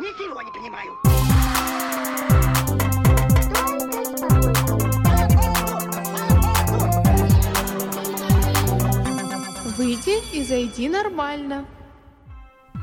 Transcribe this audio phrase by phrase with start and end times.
[0.00, 0.90] Ничего не понимаю.
[9.76, 11.64] Выйди и зайди нормально.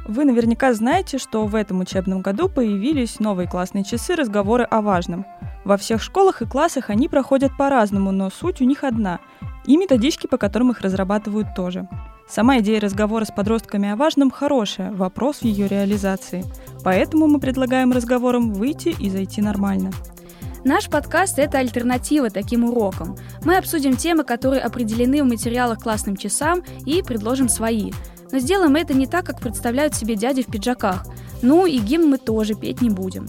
[0.08, 5.26] Вы наверняка знаете, что в этом учебном году появились новые классные часы разговоры о важном.
[5.66, 9.20] Во всех школах и классах они проходят по-разному, но суть у них одна.
[9.66, 11.90] И методички, по которым их разрабатывают тоже.
[12.32, 16.46] Сама идея разговора с подростками о важном хорошая, вопрос в ее реализации.
[16.84, 19.92] Поэтому мы предлагаем разговорам выйти и зайти нормально.
[20.64, 23.16] Наш подкаст– это альтернатива таким урокам.
[23.44, 27.92] Мы обсудим темы, которые определены в материалах классным часам, и предложим свои.
[28.32, 31.06] Но сделаем это не так, как представляют себе дяди в пиджаках.
[31.42, 33.28] Ну и гимн мы тоже петь не будем.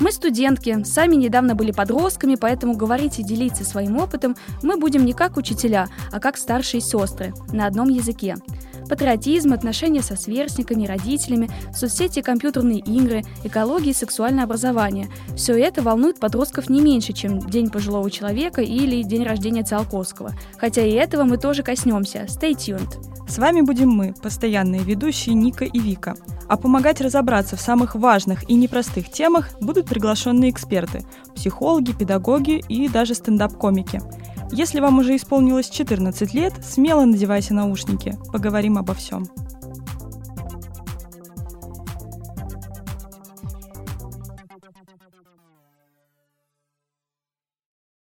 [0.00, 5.12] Мы студентки, сами недавно были подростками, поэтому говорить и делиться своим опытом мы будем не
[5.12, 8.34] как учителя, а как старшие сестры, на одном языке.
[8.92, 16.20] Патриотизм, отношения со сверстниками, родителями, соцсети компьютерные игры, экология и сексуальное образование– все это волнует
[16.20, 20.32] подростков не меньше, чем День пожилого человека или День рождения Циолковского.
[20.58, 22.26] Хотя и этого мы тоже коснемся.
[22.26, 23.02] Stay tuned!
[23.26, 26.14] С вами будем мы, постоянные ведущие Ника и Вика.
[26.50, 31.02] А помогать разобраться в самых важных и непростых темах будут приглашенные эксперты–
[31.34, 34.02] психологи, педагоги и даже стендап-комики.
[34.54, 38.18] Если вам уже исполнилось 14 лет, смело надевайте наушники.
[38.30, 39.26] Поговорим обо всем.